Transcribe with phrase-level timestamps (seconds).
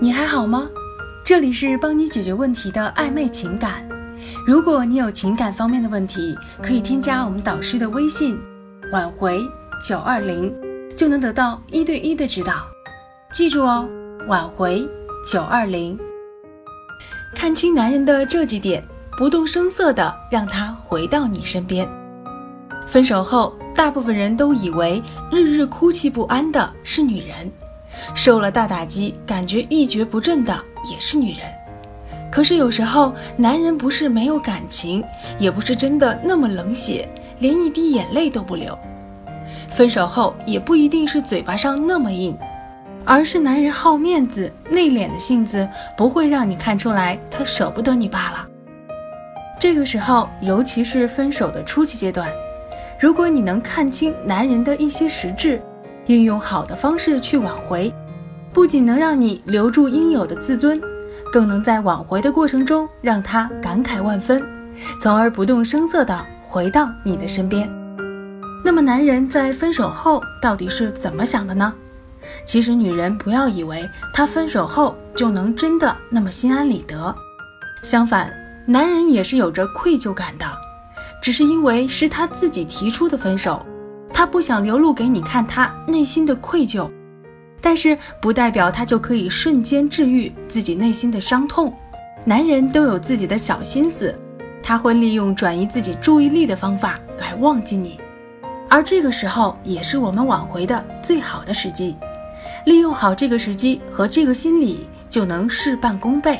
[0.00, 0.68] 你还好吗？
[1.24, 3.86] 这里是帮你解决问题的暧昧情感。
[4.46, 8.38] 如果你有情感方面的问题，可以添加我们导师的微信
[8.92, 9.40] “挽回
[9.82, 10.54] 九二零”，
[10.96, 12.66] 就能得到一对一的指导。
[13.32, 13.88] 记住哦，
[14.26, 14.88] 挽回
[15.26, 15.98] 九二零。
[17.34, 18.82] 看清男人的这几点，
[19.16, 21.88] 不动声色的让他回到你身边。
[22.86, 27.50] 分手后，大部分人都以为日日哭泣不安的是女人，
[28.14, 30.58] 受了大打击感觉一蹶不振的
[30.90, 31.40] 也是女人。
[32.30, 35.02] 可是有时候，男人不是没有感情，
[35.38, 37.08] 也不是真的那么冷血，
[37.40, 38.78] 连一滴眼泪都不流。
[39.68, 42.36] 分手后也不一定是嘴巴上那么硬，
[43.04, 48.46] 而是男人好面子、内敛的性子不会让你看出来他舍不得你罢了。
[49.58, 52.30] 这个时候，尤其是分手的初期阶段。
[52.98, 55.60] 如果你能看清男人的一些实质，
[56.10, 57.94] 运用好的方式去挽回，
[58.52, 60.82] 不仅能让你留住应有的自尊，
[61.32, 64.42] 更能在挽回的过程中让他感慨万分，
[65.00, 67.70] 从而不动声色地回到你的身边。
[68.64, 71.72] 那么，男人在分手后到底是怎么想的呢？
[72.44, 77.14] 其实，女人不要以为他分手后就能真的那么心安理得，
[77.84, 78.32] 相反，
[78.66, 80.44] 男人也是有着愧疚感的。
[81.22, 83.64] 只是因为是他自己提出的分手，
[84.12, 86.90] 他不想流露给你看他内心的愧疚，
[87.60, 91.72] 但是不代表他就可以瞬间治愈自己内心的伤痛。
[92.24, 94.14] 男人都有自己的小心思，
[94.62, 97.98] 他会利用转移自己注意力的方法来忘记你，
[98.68, 101.96] 而这个时候也是我们挽回的最好的时机。
[102.66, 106.38] 利用好这个时机和这个心理，就能事半功倍。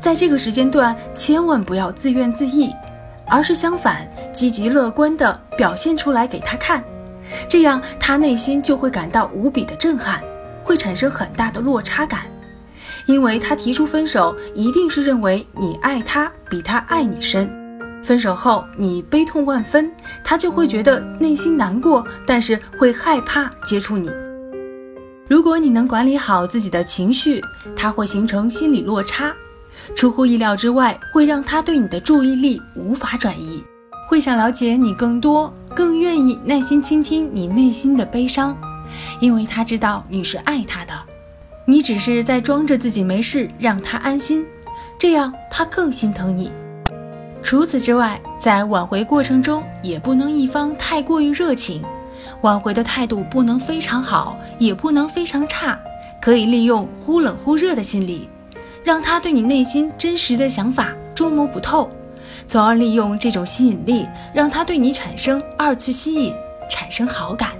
[0.00, 2.70] 在这个时间段，千万不要自怨自艾。
[3.28, 6.82] 而是相反，积极乐观地表现出来给他看，
[7.48, 10.22] 这样他内心就会感到无比的震撼，
[10.62, 12.22] 会产生很大的落差感，
[13.06, 17.50] 因为他提出分手，一定是认为你爱他比他爱你深。
[18.02, 19.90] 分手后你悲痛万分，
[20.22, 24.08] 他就会觉得内心难过，但是会害怕接触你。
[25.28, 27.42] 如果你能管理好自己的情绪，
[27.74, 29.34] 他会形成心理落差。
[29.94, 33.62] 出乎意料之外，会让他对你的注意力无法转移，
[34.08, 38.56] 会想了解你更多，更愿意耐心倾听你内心的悲伤，
[39.20, 40.92] 因为他知道你是爱他的，
[41.64, 44.44] 你只是在装着自己没事，让他安心，
[44.98, 46.50] 这样他更心疼你。
[47.42, 51.80] 除此之外，在挽回过程中也不能一方太过于热情，
[52.40, 55.78] 挽回的态度不能非常好，也不能非常差，
[56.20, 58.28] 可以利用忽冷忽热的心理。
[58.86, 61.90] 让他对你内心真实的想法捉摸不透，
[62.46, 66.32] 从而利用这种吸引力，让他对你产生二次吸引，
[66.70, 67.50] 产生好感。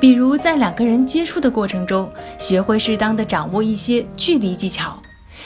[0.00, 4.98] 比如在两个人接触的过程中，学会适当的掌握一些距离技巧，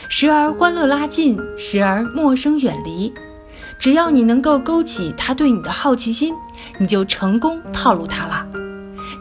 [0.08, 3.12] 时而欢乐拉近，时而陌生远离。
[3.80, 6.32] 只要你能够勾起他对你的好奇心，
[6.78, 8.46] 你就成功套路他了。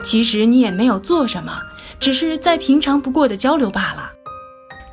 [0.03, 1.51] 其实你也没有做什么，
[1.99, 4.11] 只是再平常不过的交流罢了。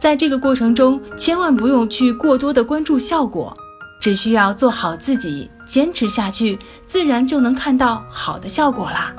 [0.00, 3.54] 在这个过程中，千万不用去过多的关注效果，
[4.00, 9.14] 只需要做好自己，坚持下去，自然就能看到好的效果啦。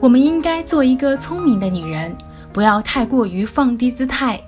[0.00, 2.16] 我们应该做一个聪明的女人，
[2.52, 4.40] 不要太过于放低姿态，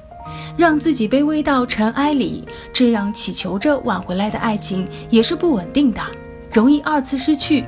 [0.57, 6.01] 让自己卑微到尘埃里，这样祈求着挽回来的爱情也是不稳定的，
[6.53, 7.65] 容易二次失去。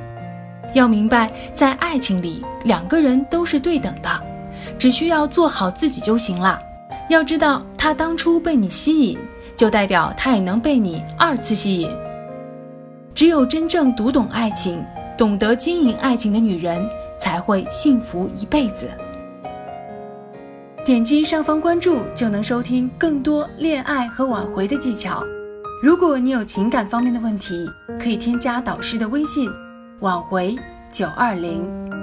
[0.74, 4.08] 要明白，在爱情里，两个人都是对等的，
[4.78, 6.56] 只需要做好自己就行了。
[7.08, 9.18] 要知道，他当初被你吸引，
[9.56, 11.90] 就代表他也能被你二次吸引。
[13.14, 14.84] 只有真正读懂爱情、
[15.16, 16.86] 懂得经营爱情的女人，
[17.18, 18.86] 才会幸福一辈子。
[20.84, 25.24] 点击上方关注，就能收听更多恋爱和挽回的技巧。
[25.82, 29.50] 如果你有情感方面的问题，可以添加导师的微信：
[30.00, 30.54] 挽回
[30.90, 31.97] 九二零。